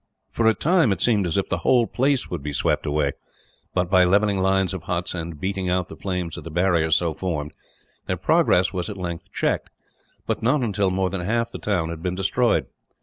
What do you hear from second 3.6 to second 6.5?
but, by levelling lines of huts, and beating out the flames at the